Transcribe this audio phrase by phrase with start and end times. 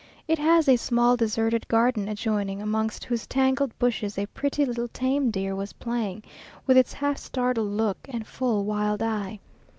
[0.27, 5.29] It has a small deserted garden adjoining, amongst whose tangled bushes a pretty little tame
[5.29, 6.23] deer was playing,
[6.65, 9.37] with its half startled look and full wild eye.